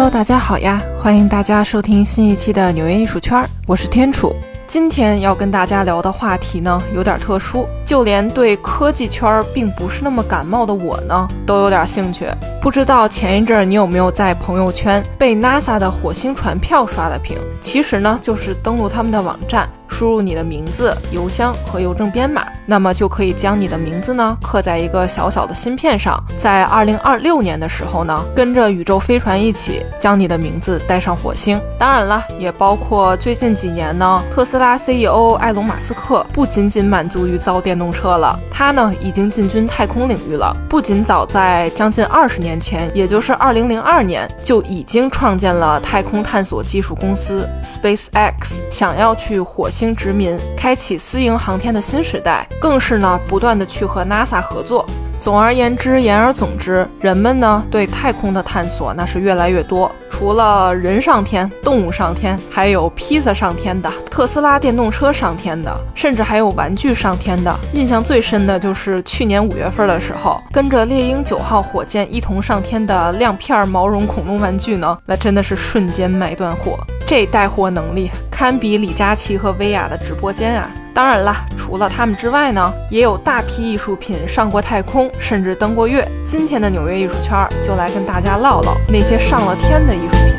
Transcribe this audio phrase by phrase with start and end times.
[0.00, 0.82] Hello，大家好呀！
[0.98, 4.34] 欢迎大家收听新一期的纽约艺术圈，我是天楚。
[4.66, 12.24] 今天要跟大家聊的话题呢，有点特殊，就连对科技圈并不是那么感冒的我呢，都有点兴趣。
[12.62, 17.36] 不知道前一阵你有没有在朋友圈被 NASA 的火星船票刷了屏？
[17.60, 19.68] 其实呢，就是登录他们的网站。
[19.88, 31.60] 输入你的名字、邮箱和邮政编码，那么就可以将你的名字呢刻在一个小小的芯片上，在二零二六年的时候呢，跟着宇宙飞船一起将你的名字带上火星。
[31.76, 40.54] 当然了，也包括最近几年呢，特斯拉 CEO 埃隆·马斯克不仅仅满足于造电动车了，它呢已经进军太空领域了。
[40.68, 49.68] 不仅早在将近二十年前，也就是二零零二年，就已经创建了太空探索技术公司 SpaceX，想要去火。
[49.70, 54.84] 星殖民，开启私营航天的新时代，更是呢不断的去和 NASA 合作。
[55.20, 59.90] 总而言之，言而总之，人们呢对太空的探索那是越来越多。
[60.08, 67.54] 除了人上天、动物上天，还有披萨上天的、特斯拉电动车上天的，甚至还有玩具上天的。
[67.74, 76.78] 印象最深的就是去年五月份的时候，跟着猎鹰九号火箭一同上天的亮片毛绒恐龙玩具呢，那真的是瞬间卖断货。
[77.06, 80.70] 这带货能力堪比李佳琦和薇娅的直播间啊！
[80.92, 86.06] 当然啦，除了他们之外呢，也有大批艺术品上过太空，甚至登过月。
[86.26, 90.34] 今天的纽约艺术圈就来跟大家唠唠那些上了天的艺术品。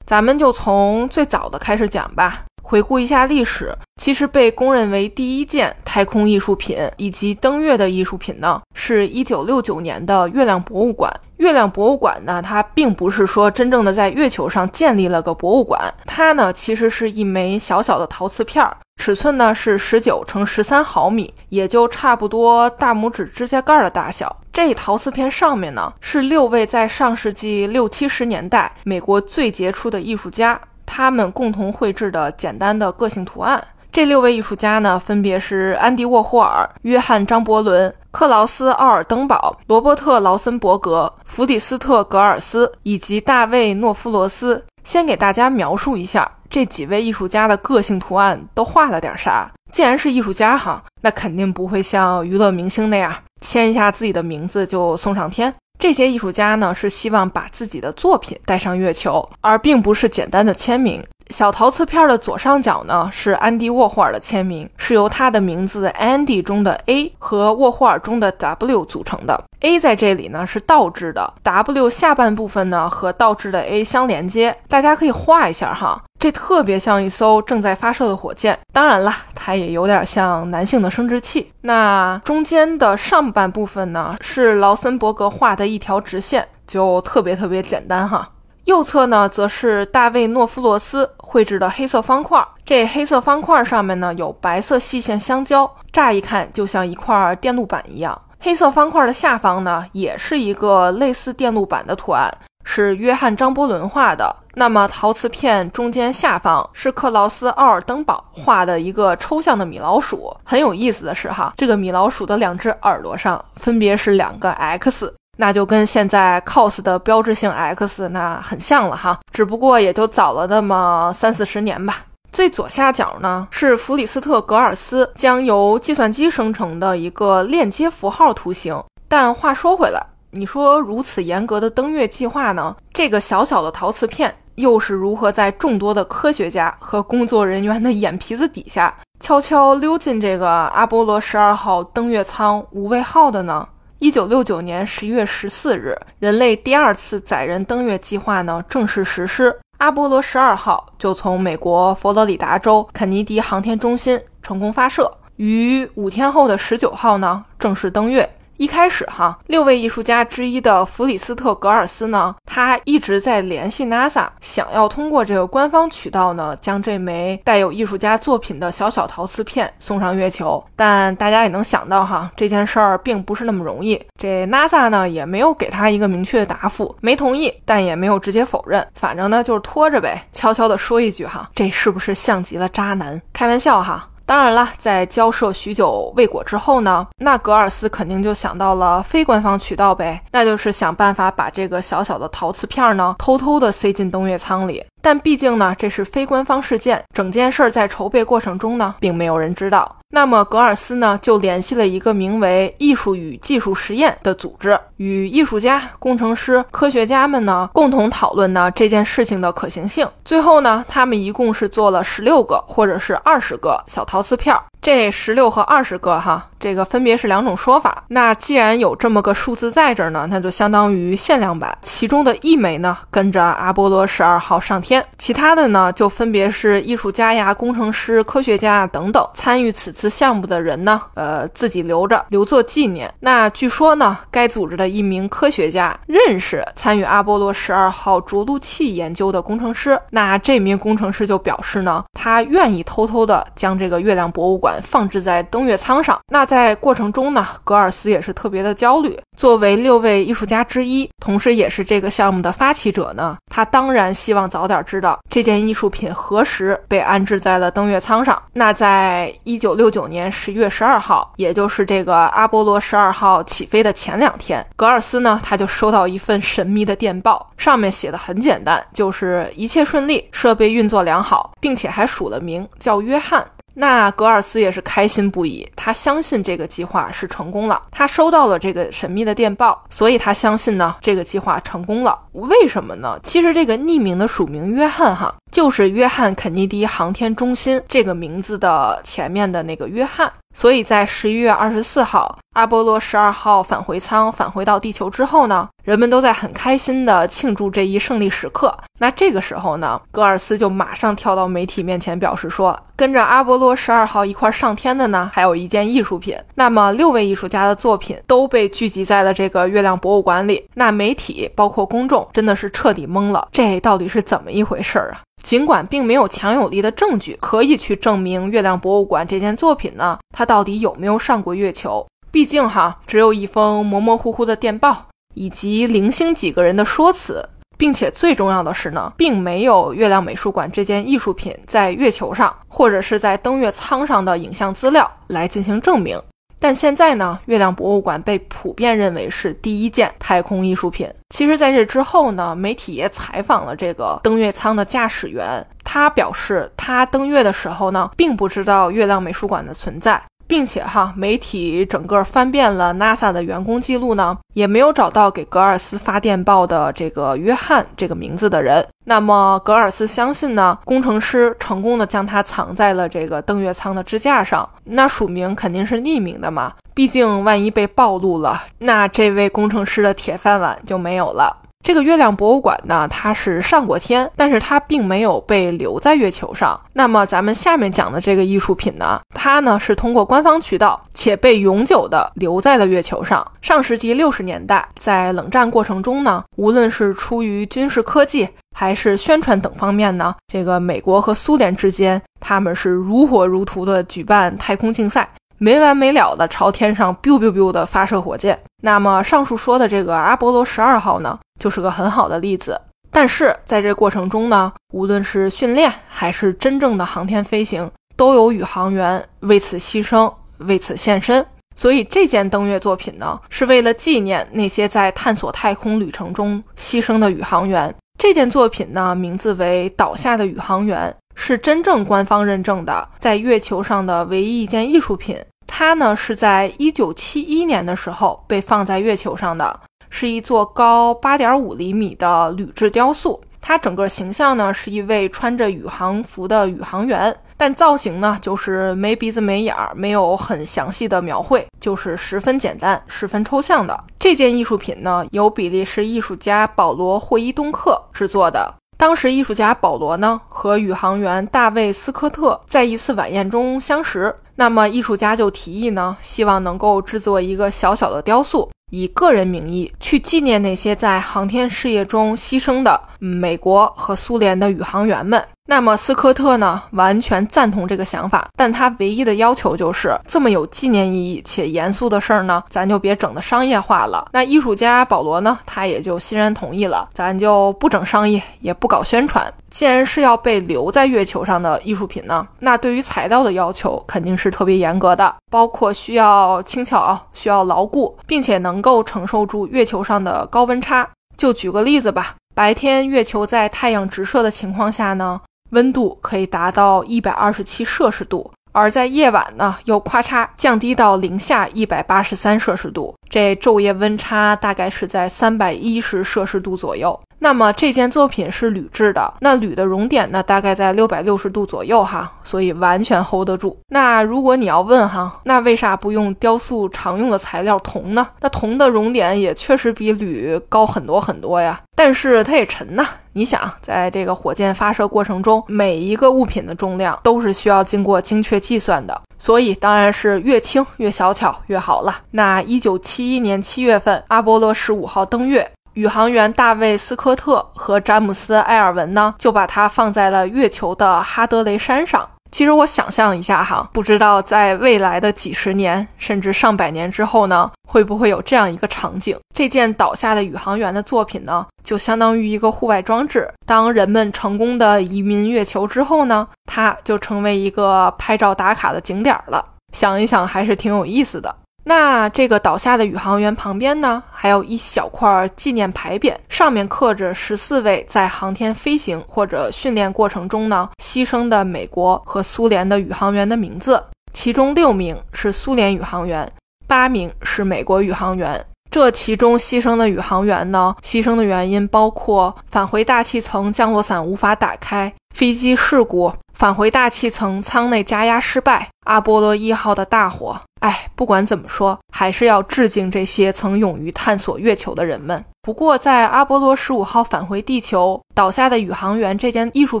[0.06, 2.44] 咱们就从最早的开始讲吧。
[2.68, 11.10] 回顾一下历史，其实被公认为第一件太空艺术品以及登月的艺术品呢，是一九六九年的月亮博物馆。
[11.38, 24.42] 月亮博物馆呢，它并不是说真正的在月球上建立了个博物馆，它呢其实是一枚小小的陶瓷片儿，尺寸呢是十九乘十三毫米，也就差不多大拇指指甲盖的大小。
[24.52, 30.60] 这陶瓷片上面呢是六位在上世纪六七十年代美国最杰出的艺术家。
[30.88, 33.62] 他们共同绘制的简单的个性图案。
[33.92, 44.64] 这六位艺术家呢，分别是安迪沃霍尔、约翰张伯伦、克劳斯奥尔登堡、罗伯特劳森伯格、弗里斯特格尔斯以及大卫诺夫罗斯。
[44.84, 49.50] 先给大家描述一下这几位艺术家的个性图案都画了点啥。
[49.70, 55.52] 既然是艺术家哈，那肯定不会像娱乐明星那样签一下自己的名字就送上天。
[55.78, 61.02] 这些艺术家呢，是希望把自己的作品带上月球，而并不是简单的签名。
[61.30, 69.44] 小陶瓷片的左上角呢，是安迪沃霍尔的签名，是由他的名字 Andy 中的 A 和沃霍尔中的 W 组成的。
[69.60, 74.56] A 在这里呢是倒置的，W 下半部分呢和倒置的 A 相连接。
[74.68, 78.58] 大家可以画一下哈，这特别像一艘正在发射的火箭。
[78.72, 81.52] 当然了，它也有点像男性的生殖器。
[81.60, 88.30] 那中间的上半部分呢，是劳森伯格画的一条直线，就特别特别简单哈。
[88.64, 92.44] 右侧呢，则是大卫诺夫罗斯绘制的黑色方块。
[92.64, 98.20] 这黑色方块上面呢，有白色细线相交，乍一看就像一块电路板一样。
[98.40, 102.30] 黑色方块的下方呢，也是一个类似电路板的图案，
[102.70, 104.36] 是约翰张伯伦画的。
[104.54, 110.36] 那么陶瓷片中间下方是克劳斯奥尔登堡画的一个抽象的米老鼠。
[110.44, 115.14] 很有意思的是哈，这个米老鼠的两只耳朵上分别是两个 X。
[115.38, 122.02] 那就跟现在 cos 的标志性 X 那很像了哈，只不过也就早了那么三四十年吧。
[122.32, 128.82] 最左下角呢是弗里斯特格尔斯将由计算机生成的一个链接符号图形。
[129.08, 143.66] 但话说回来，你说如此严格的登月计划呢，这个小小的陶瓷片又是如何在众多的科学家和工作人员的眼皮子底下悄悄溜进这个阿波罗十二号登月舱无畏号的呢？
[144.00, 149.58] 一九六九年十一月十四日，人类第二次载人登月计划呢正式实施。
[149.78, 158.28] 阿波罗十二号就从美国佛罗里达州肯尼迪航天中心成功发射，于五天后的十九号呢正式登月。
[158.58, 170.62] 一开始哈，六位艺术家之一的弗里斯特格尔斯呢，他一直在联系 NASA，想要通过这个官方渠道呢，将这枚带有艺术家作品的小小陶瓷片送上月球。
[170.74, 174.00] 但大家也能想到哈，这件事儿并不是那么容易。
[174.18, 183.22] 这 NASA 呢，也没有给他一个明确的答复，没同意，但也没有直接否认，反正呢就是拖着呗，悄悄的说一句哈，这是不是像极了渣男？
[183.32, 184.08] 开玩笑哈。
[184.28, 194.84] 当然了，在交涉许久未果之后呢，那格尔斯肯定就想到了非官方渠道呗，那就是想办法把这个小小的陶瓷片呢，偷偷的塞进登月舱里。
[195.00, 199.96] 但毕竟呢，这是非官方事件，整件事儿在筹备过程中呢，并没有人知道。
[200.10, 210.08] 那么格尔斯呢，就联系了一个名为“艺术与技术实验”的组织，与艺术家、工程师、科学家们呢共同讨论呢这件事情的可行性。
[210.24, 214.64] 最后呢，他们一共是做了十六个或者是二十个小陶瓷片儿。
[214.80, 218.04] 这十六和二十个哈，这个分别是两种说法。
[218.08, 221.76] 那既然有这么个数字在这儿呢，那就相当于限量版。
[221.82, 233.12] 其中的一枚呢，跟着阿波罗十二号上天；其他的呢，就分别是艺术家呀、工程师、科学家啊等等参与此次项目的人呢，呃，自己留着留作纪念。
[233.20, 244.67] 那据说呢，该组织的一名科学家认识参与阿波罗十二号着陆器研究的工程师，那这名工程师就表示呢，他愿意偷偷的将这个月亮博物馆。
[244.82, 246.18] 放置在登月舱上。
[246.32, 249.18] 那在过程中呢，格尔斯也是特别的焦虑。
[249.36, 258.40] 作为六位艺术家之一，同时也是这个项目的发起者呢，他当然希望早点知道这件艺术品何时被安置在了登月舱上。
[258.52, 273.46] 那在一九六九年十月十二号，也就是这个阿波罗十二号起飞的前两天，格尔斯呢他就收到一份神秘的电报，上面写的很简单，就是一切顺利，设备运作良好，并且还署了名，叫约翰。
[273.80, 277.80] 那格尔斯也是开心不已，他相信这个计划是成功了。
[277.92, 282.18] 他收到了这个神秘的电报，所以他相信呢，这个计划成功了。
[282.32, 283.16] 为什么呢？
[283.22, 290.32] 其实这个匿名的署名约翰哈，就是约翰肯尼迪航天中心这个名字的前面的那个约翰。
[290.54, 298.76] 所以在十一月二十四号，阿波罗十二号返回舱返回到地球之后呢，人们都在很开心的庆祝这一胜利时刻。
[298.98, 306.36] 那这个时候呢，戈尔斯就马上跳到媒体面前，表示说，跟着阿波罗十二号一块上天的呢，还有一件艺术品。
[306.56, 310.66] 那么六位艺术家的作品都被聚集在了这个月亮博物馆里。
[310.74, 315.20] 那媒体包括公众真的是彻底懵了，这到底是怎么一回事儿啊？
[315.48, 322.06] 尽管并没有强有力的证据可以去证明月亮博物馆这件作品呢，它到底有没有上过月球？
[322.30, 327.48] 毕竟哈，只有一封模模糊糊的电报，以及零星几个人的说辞，
[327.78, 336.20] 并且最重要的是呢，并没有月亮美术馆这件艺术品在月球上或者是在登月舱上的影像资料来进行证明。
[336.60, 341.08] 但现在呢，月亮博物馆被普遍认为是第一件太空艺术品。
[341.30, 350.20] 其实，在这之后呢，媒体也采访了这个登月舱的驾驶员，他表示，他登月的时候呢，并不知道月亮美术馆的存在。
[350.48, 358.84] 并且哈，媒体整个翻遍了 NASA 的员工记录呢，也没有找到给格尔斯发电报的这个约翰这个名字的人。
[359.04, 364.68] 那么格尔斯相信呢，工程师成功的将它藏在了这个登月舱的支架上。
[364.84, 371.54] 那署名肯定是匿名的嘛，毕竟万一被暴露了，那这位工程师的铁饭碗就没有了。
[371.84, 376.78] 这个月亮博物馆呢，它是上过天，但是它并没有被留在月球上。
[376.92, 383.46] 那么咱们下面讲的这个艺术品呢，它呢是通过官方渠道且被永久的留在了月球上。
[383.62, 388.46] 上世纪六十年代，在冷战过程中呢，无论是出于军事科技
[388.76, 395.26] 还是宣传等方面呢，这个美国和苏联之间，他们是如火如荼的举办太空竞赛。
[395.60, 402.80] 没完没了的朝天上 biu biu biu 的发射火箭，那么上述说的这个阿波罗十二号呢，就是个很好的例子。
[403.10, 411.44] 但是在这过程中呢，无论是训练还是真正的航天飞行，都有宇航员为此牺牲、为此献身。
[411.74, 417.94] 所以这件登月作品呢，是为了纪念那些在探索太空旅程中牺牲的宇航员。
[418.18, 421.10] 这件作品呢，名字为《倒下的宇航员》。
[421.40, 425.38] 是真正官方认证的，在月球上的唯一一件艺术品。
[425.68, 433.40] 它呢是在一九七一年的时候被放在月球上的，是一座高八点五厘米的铝制雕塑。
[433.60, 444.04] 它整个形象呢是一位穿着宇航服的宇航员，但造型呢就是没鼻子没眼儿，没有很详细的描绘，就是十分简单、十分抽象的。
[444.18, 448.74] 这件艺术品呢由比利时艺术家保罗·霍伊东克制作的。
[448.96, 454.34] 当时，艺术家保罗呢和宇航员大卫斯科特在一次晚宴中相识。
[454.56, 465.42] 那么，艺术家就提议呢，希望能够制作一个小小的雕塑，以个人名义去纪念那些在航天事业中牺牲的美国和苏联的宇航员们。
[465.70, 474.26] 那么斯科特呢，完全赞同这个想法，但他唯一的要求就是这么有纪念意义且严肃的事儿呢，咱就别整的商业化了。
[474.32, 479.52] 那艺术家保罗呢，他也就欣然同意了，咱就不整商业，也不搞宣传。
[479.70, 491.06] 既然是要被留在月球上的艺术品呢，那对于材料的要求肯定是特别严格的，包括需要轻巧、需要牢固，并且能够承受住月球上的高温差。
[491.36, 495.38] 就举个例子吧，白天月球在太阳直射的情况下呢。
[495.70, 507.18] 温度可以达到一百二十七摄氏度，而在夜晚呢，又咔嚓降低到零下一百八十三摄氏度，这昼夜温差大概是在三百一十摄氏度左右。
[507.38, 513.78] 那么这件作品是铝制的，那铝的熔点呢，大概在六百六十度左右哈，所以完全 hold 得住。
[513.88, 518.26] 那如果你要问哈，那为啥不用雕塑常用的材料铜呢？
[518.40, 523.06] 那铜的熔点也确实比铝高很多很多呀，但是它也沉呐。
[523.34, 532.16] 你想，在这个火箭发射过程中，每一个物品的重量都是需要经过精确计算的，所以当然是越轻越小巧越好了。
[532.32, 535.70] 那一九七一年七月份，阿波罗十五号登月。
[535.98, 542.24] 宇航员大卫·斯科特和詹姆斯·埃尔文呢，就把它放在了月球的哈德雷山上。
[542.52, 553.52] 其实我想象一下哈，不知道在未来的几十年甚至上百年之后呢，会不会有这样一个场景：这件倒下的宇航员的作品呢，就相当于一个户外装置。
[553.66, 559.66] 当人们成功的移民月球之后呢，它就成为一个拍照打卡的景点了。
[559.92, 561.52] 想一想，还是挺有意思的。
[561.88, 574.04] 那这个倒下的宇航员旁边呢，还有一小块纪念牌匾，上面刻着十四位在航天飞行或者训练过程中呢牺牲的美国和苏联的宇航员的名字，
[574.34, 576.52] 其中六名是苏联宇航员，
[576.86, 578.62] 八名是美国宇航员。
[578.90, 590.60] 这其中牺牲的宇航员呢，牺牲的原因包括返回大气层降落伞无法打开、飞机事故、返回大气层舱内加压失败、阿波罗一号的大火。
[590.80, 595.44] 哎，不管怎么说，还是要致敬这些曾勇于探索月球的人们。
[595.62, 600.00] 不过，在阿波罗十五号返回地球倒下的宇航员这件艺术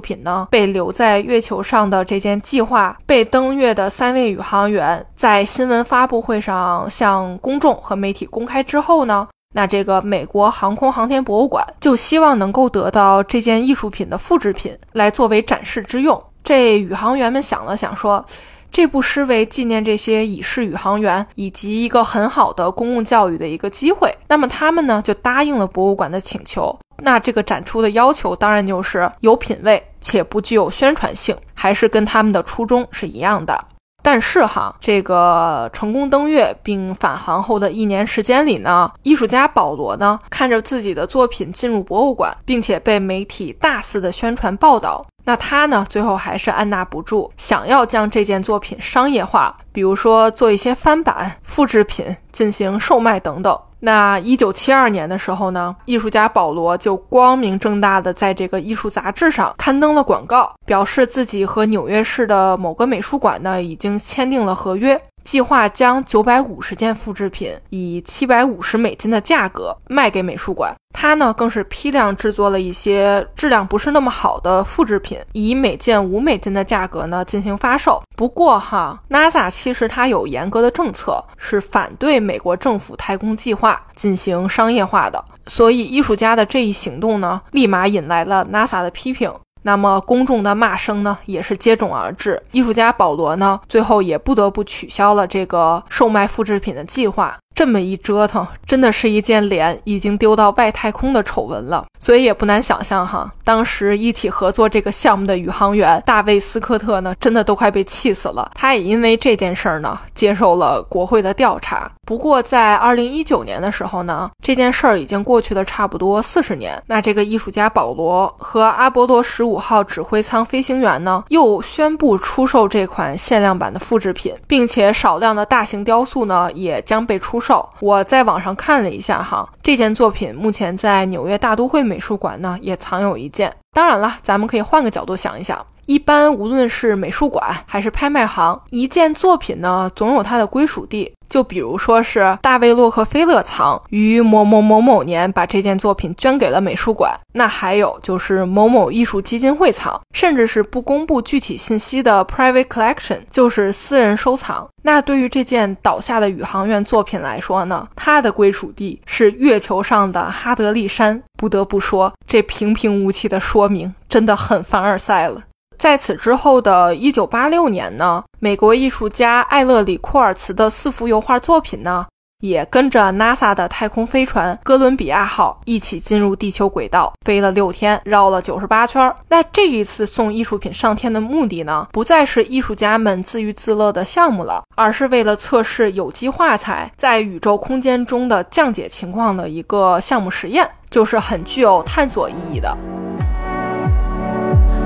[0.00, 16.22] 品呢，被留在月球上的这件计划被登月的三位宇航员在新闻发布会上向公众和媒体公开之后呢，那这个美国航空航天博物馆就希望能够得到这件艺术品的复制品来作为展示之用。
[16.42, 18.24] 这宇航员们想了想说。
[18.70, 24.16] 这不失为纪念这些已逝宇航员以及一个很好的公共教育的一个机会。
[24.28, 26.78] 那么他们呢就答应了博物馆的请求。
[27.00, 33.64] 那这个展出的要求当然就是有品位且不具有宣传性，还是跟他们的初衷是一样的。
[34.00, 45.04] 但是哈，这个成功登月并返航后的一年时间里呢，艺术家保罗呢看着自己的作品进入博物馆，并且被媒体大肆的宣传报道。
[45.28, 45.84] 那他呢？
[45.90, 53.60] 最后还是按捺不住，想要将这件作品商业化，比如说做一些翻版、复制品进行售卖等等。
[53.80, 64.98] 那一九七二年的时候呢，艺术家保罗就光明正大的在这个艺术杂志上刊登了广告，表示自己和纽约市的某个美术馆呢已经签订了合约。
[65.22, 70.74] 计划将九百五十件复制品以七百五十美金的价格卖给美术馆。
[70.94, 78.02] 他呢，更是批量制作了一些质量不是那么好的复制品，以每件五美金的价格呢进行发售。
[78.16, 85.22] 不过哈，NASA 其实它有严格的政策，是反对美国政府太空计划进行商业化的。
[85.46, 89.32] 所以，艺术家的这一行动呢，立马引来了 NASA 的批评。
[89.62, 92.42] 那么公众的骂声呢，也是接踵而至。
[92.52, 97.36] 艺术家保罗呢，最后也不得不取消了这个售卖复制品的计划。
[97.58, 101.84] 这么一折腾，真的是一件脸已经丢到外太空的丑闻了。
[101.98, 108.48] 所以也不难想象哈，当时一起合作这个项目的宇航员大卫斯科特呢，真的都快被气死了。
[108.54, 111.90] 他也因为这件事儿呢，接受了国会的调查。
[112.06, 116.80] 不过在二零一九年的时候呢，这件事儿已经过去了差不多四十年。
[116.86, 127.47] 那这个艺术家保罗和阿波罗十五号指挥舱飞行员呢，又宣布出售这款限量版的复制品，并且少量的大型雕塑呢，也将被出售。
[127.80, 133.54] 我在网上看了一下哈，这件作品目前在纽约大都会美术馆呢也藏有一件。
[133.72, 135.64] 当然了，咱们可以换个角度想一想。
[135.86, 141.10] 一般无论是美术馆还是拍卖行，一件作品呢，总有它的归属地。
[141.28, 154.68] 就比如说是大卫洛克菲勒藏于某某某某年把这件作品捐给了美术馆，那还有就是某某艺术基金会藏，甚至是不公布具体信息的 private collection，就是私人收藏。
[154.82, 161.22] 那对于这件倒下的宇航员作品来说呢，它的归属地是月球上的哈德利山。
[161.36, 165.42] 不得不说，这平平无奇的说明真的很凡尔赛了。
[165.78, 172.04] 在此之后的一九八六年呢，美国艺术家艾勒里库尔茨的四幅油画作品呢，
[172.40, 179.14] 也跟着 NASA 的太空飞船哥伦比亚号一起进入地球轨道，飞了六天，绕了九十八圈。
[179.28, 192.76] 那这一次送艺术品上天的目的呢，不再是艺术家们自娱自乐的项目了，而是为了测试有机画材在宇宙空间中的降解情况的一个项目实验，就是很具有探索意义的。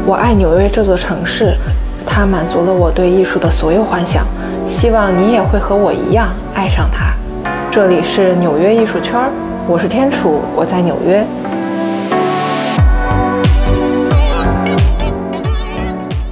[0.04, 1.56] 我爱纽约这座城市，
[2.04, 4.26] 它满足了我对艺术的所有幻想。
[4.66, 7.14] 希望你也会和我一样爱上它。
[7.70, 9.30] 这里是纽约艺术圈，
[9.68, 11.24] 我是天楚，我在纽约。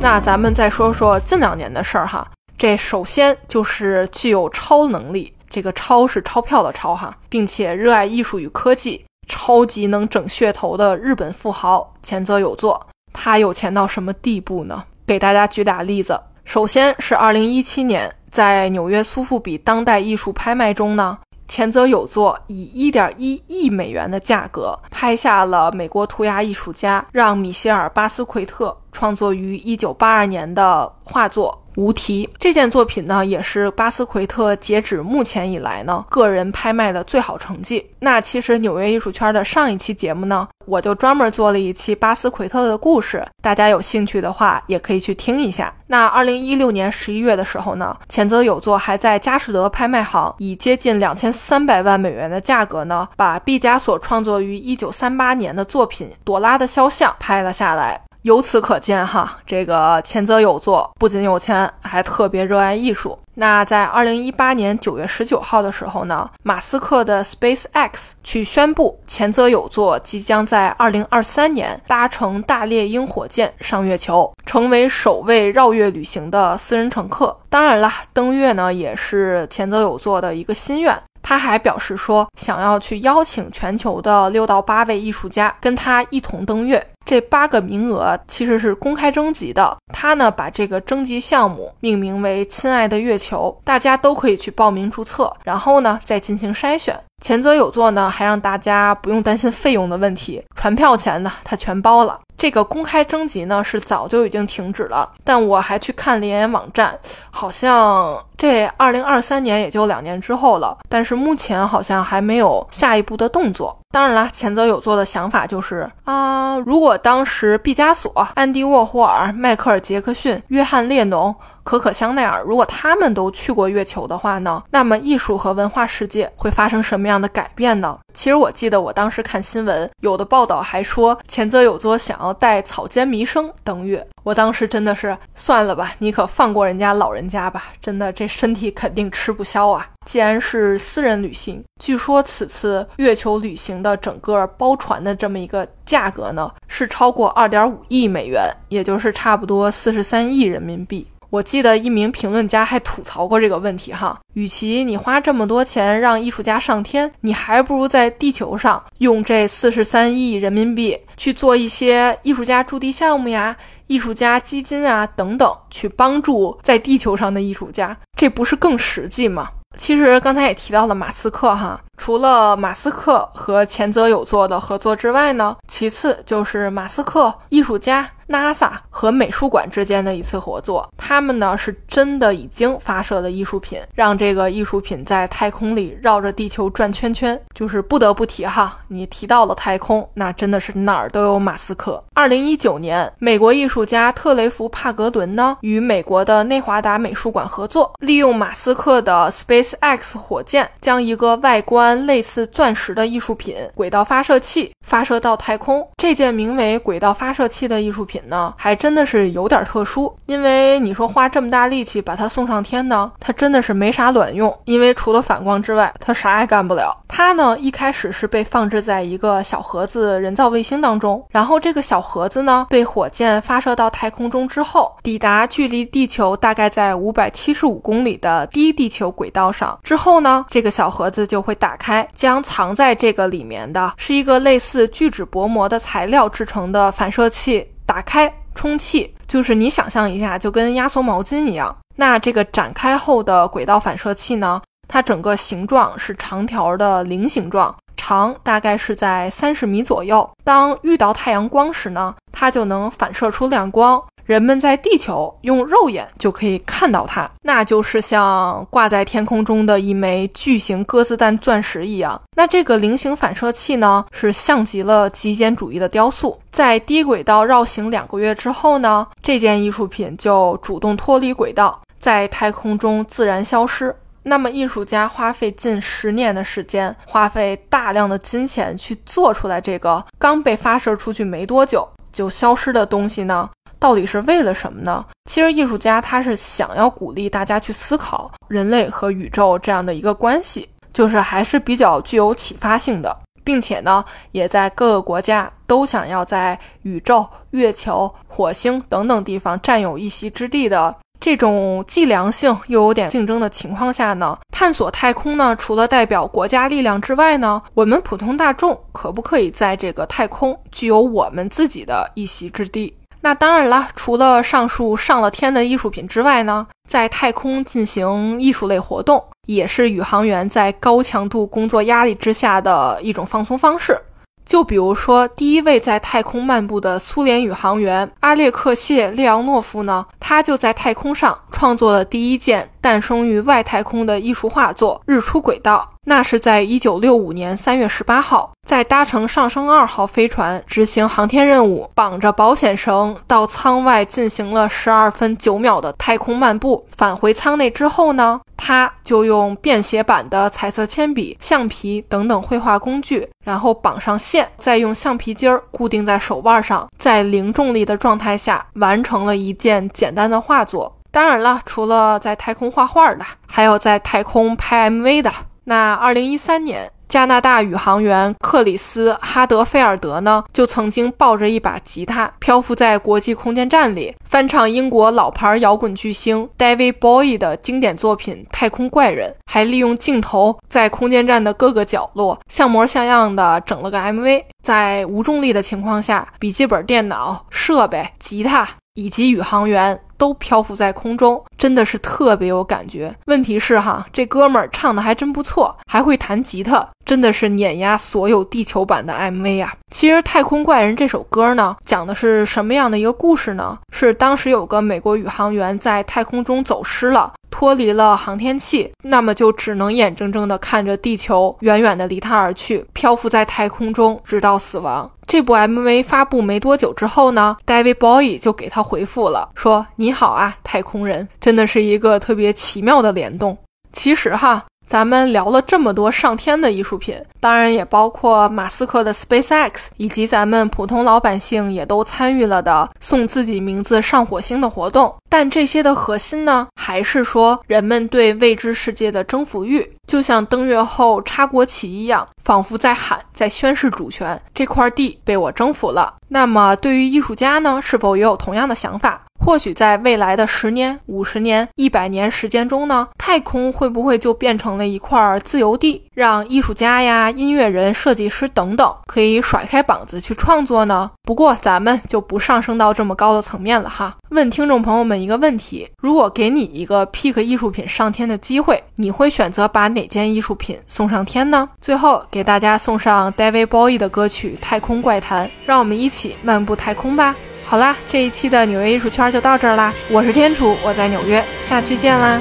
[0.00, 2.26] 那咱们再说说近两年的事儿哈。
[2.58, 12.88] 这首先就是具有超能力，这个“超”是钞票的“超”哈，并且热爱艺术与科技，超级能整噱头的日本富豪前泽有作。
[13.12, 14.84] 他有钱到什么地步呢？
[15.06, 16.20] 给大家举俩例子。
[16.44, 31.59] 首先是二零一七年，在纽约苏富比当代艺术拍卖中呢，前泽有作以一点一亿美元的价格拍下了美国涂鸦艺术家让·米歇尔·巴斯奎特创作于一九八二年的画作。
[31.76, 37.84] 无题这件作品呢，也是巴斯奎特截止目前以来呢个人拍卖的最好成绩。
[37.98, 45.72] 那其实纽约艺术圈的上一期节目呢，我就专门做了一期巴斯奎特的故事，大家有兴趣的话也可以去听一下。
[45.86, 58.00] 那二零一六年十一月的时候呢，前泽有作还在佳士得拍卖行以接近两千三百万美元的价格呢，把毕加索创作于一九三八年的作品《朵拉的肖像》拍了下来。
[58.22, 63.18] 由此可见，哈，这个前泽有作不仅有钱，还特别热爱艺术。
[63.36, 77.34] 那在二零一八年九月十九号的时候呢，马斯克的 SpaceX 去宣布，前泽有作即将在二零二三年搭乘大猎鹰火箭上月球，成为首位绕月旅行的私人乘客。
[77.48, 81.02] 当然了，登月呢也是前泽有作的一个心愿。
[81.22, 86.86] 他还表示说，想要去邀请全球的六到八位艺术家跟他一同登月。
[87.04, 96.98] 这八个名额其实是公开征集的，他呢把这个征集项目命名为“亲爱的月球”，大家都可以去报名注册，然后呢再进行筛选。
[97.22, 102.18] 前则有座呢还让大家不用担心费用的问题，船票钱呢他全包了。
[102.40, 106.98] 这个公开征集呢是早就已经停止了，但我还去看联研网站，
[107.30, 113.78] 好像这二零二三年也就两年之后了，但是目前好像还没有下一步的动作。
[113.92, 121.36] 当然了，前泽有作的想法就是啊，如果当时毕加索、安迪沃霍尔、迈克尔杰克逊、约翰列侬。
[121.62, 127.96] 可可香奈儿，如果他们都去过月球的话呢，那么艺术和文化世界会发生什么样的改变呢？
[128.14, 134.06] 其实我记得我当时看新闻，有的报道还说前泽有作想带草间弥生登月。
[134.22, 139.86] 我当时真的是算了吧，你可放过人家老人家吧，真的这身体肯定吃不消啊。
[140.04, 151.06] 既然是私人旅行，据说此次月球旅行的整个包船的这么一个价格呢，是超过二点五亿美元，也就是差不多四十三亿人民币。
[151.30, 169.48] 我记得一名评论家还吐槽过这个问题哈，与其你花这么多钱让艺术家上天，你还不如在地球上用这四十三亿人民币去做一些艺术家驻地项目呀、艺术家基金啊等等，去帮助在地球上的艺术家，这不是更实际吗？
[169.78, 178.08] 其实刚才也提到了马斯克哈，除了马斯克和前泽有作的合作之外呢，其次就是马斯克艺术家。
[178.30, 187.36] NASA 和美术馆之间的一次合作，他们呢是真的已经发射了艺术品，让这个艺术品在太空里绕着地球转圈圈。
[187.52, 192.00] 就是不得不提哈，你提到了太空，那真的是哪儿都有马斯克。
[192.14, 205.86] 二零一九年，美国艺术家特雷弗帕格伦呢与美国的内华达美术馆合作，利用马斯克的 SpaceX 火箭，将一个外观类似钻石的艺术品轨道发射器发射到太空。
[205.96, 208.20] 这件名为轨道发射器的艺术品。
[208.30, 216.96] 呢，还真的是有点特殊，因为你说花这么大力气把它送上天呢，它真的是没啥卵用，因为除了反光之外，它啥也干不了。
[217.08, 237.66] 它呢一开始是被放置在一个小盒子人造卫星当中，然后这个小盒子呢被火箭发射到太空中之后，抵达距离地球大概在五百七十五公里的低地球轨道上之后呢，这个小盒子就会打开，将藏在这个里面的是一个类似聚酯薄膜的材料制成的反射器。
[237.86, 241.74] 打开充气，就是你想象一下，就跟压缩毛巾一样。
[241.96, 244.60] 那这个展开后的轨道反射器呢？
[244.86, 250.28] 它整个形状是长条的菱形状，长大概是在三十米左右。
[250.44, 254.00] 当遇到太阳光时呢，它就能反射出亮光。
[254.30, 262.22] 人们在地球用肉眼就可以看到它，那就是像挂在天空中的一枚巨型鸽子蛋钻石一样。
[262.36, 266.40] 那这个菱形反射器呢，是像极了极简主义的雕塑。
[266.52, 273.92] 在低轨道绕行两个月之后呢，这件艺术品就主动脱离轨道，在太空中自然消失。
[274.22, 283.50] 那么，艺术家花费近十年的时间，花费大量的金钱去做出来这个刚被发射出去没多久就消失的东西呢？
[283.80, 285.04] 到底是为了什么呢？
[285.24, 300.94] 其实艺术家他是想要鼓励大家去思考人类和宇宙这样的一个关系，就是还是比较具有启发性的，并且呢，也在各个国家都想要在宇宙、月球、火星等等地方占有一席之地的。
[301.18, 312.94] 这种既良性又有点竞争的情况下呢，探索太空呢，除了代表国家力量之外呢，我们普通大众可不可以在这个太空具有我们自己的一席之地？
[313.22, 324.00] 那当然了，除了上述上了天的艺术品之外呢，在太空进行艺术类活动，也是宇航员在高强度工作压力之下的一种放松方式。
[324.46, 335.88] 就比如说，第一位在太空漫步的苏联宇航员阿列克谢列昂诺夫呢，他就在太空上创作了第一件诞生于外太空的艺术画作《日出轨道》。
[336.06, 346.86] 那是在一九六五年三月十八号，在搭乘上升二号飞船执行航天任务，绑着保险绳到舱外进行了十二分九秒的太空漫步。
[346.96, 360.96] 返回舱内之后呢，他就用便携版的彩色铅笔、橡皮等等绘画工具，然后绑上线，再用橡皮筋儿固定在手腕上，在零重力的状态下完成了一件简单的画作。
[361.10, 365.30] 当然了，除了在太空画画的，还有在太空拍 MV 的。
[365.64, 384.44] 那二零一三年，加拿大宇航员克里斯哈德菲尔德呢，就曾经抱着一把吉他漂浮在国际空间站里，翻唱英国老牌摇滚巨星 David Bowie 的经典作品《太空怪人》，还利用镜头在空间站的各个角落像模像样的整了个 MV。
[384.62, 388.66] 在无重力的情况下，笔记本电脑设备、吉他
[389.00, 389.98] 以及宇航员。
[390.20, 393.16] 都漂浮在空中，真的是特别有感觉。
[393.24, 399.72] 问题是哈，这哥们儿唱的还真不错，还会弹吉他，真的是碾压所有地球版的 MV 啊！
[399.90, 403.78] 其实《太空怪人》这首歌呢，讲的是什么样的一个故事呢？
[403.94, 407.32] 是当时有个美国宇航员在太空中走失了。
[407.50, 415.10] 脱离了航天器，那么就只能眼睁睁地看着地球远远地离他而去，漂浮在太空中，直到死亡。
[415.30, 423.56] 这部 MV 发布没多久之后呢，David Bowie 就给他回复了，说：“你好啊，太空人。”真的是一个特别奇妙的联动。
[423.92, 424.64] 其实哈。
[424.90, 435.14] 咱们聊了这么多上天的艺术品，当然也包括马斯克的 SpaceX，以及咱们普通老百姓也都参与了的送自己名字上火星的活动。
[435.28, 444.42] 但这些的核心呢，还是说人们对未知世界的征服欲，就像登月后插国旗一样，仿佛在喊，在宣示主权。
[444.52, 446.16] 这块地被我征服了。
[446.26, 449.22] 那么对于艺术家呢，是否也有同样的想法？
[449.42, 461.10] 或许在未来的十年、五十年、一百年时间中呢，太空会不会就变成了一块自由地，让艺术家呀、音乐人、设计师等等可以甩开膀子去创作呢？
[461.22, 464.14] 不过咱们就不上升到这么高的层面了哈。
[464.28, 471.68] 问听众朋友们一个问题：如果给你一个 pick 艺术品上天的机会，你会选择把哪件艺术品送上天呢？
[471.80, 477.34] 最后给大家送上 David Bowie 的歌曲《太空怪谈》，让我们一起漫步太空吧。
[477.70, 479.94] 好啦，这一期的纽约艺术圈就到这儿啦。
[480.08, 482.40] 我是天楚，我在纽约，下期见啦。